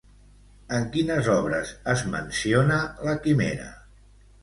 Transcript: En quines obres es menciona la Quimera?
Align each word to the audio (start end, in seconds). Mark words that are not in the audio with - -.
En 0.77 0.87
quines 0.95 1.29
obres 1.35 1.75
es 1.95 2.03
menciona 2.17 2.83
la 3.09 3.19
Quimera? 3.27 3.73